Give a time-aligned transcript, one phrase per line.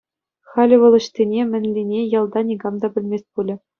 [0.53, 3.55] Халӗ вӑл ӑҫтине, мӗнлине ялта никам та пӗлмест пулӗ.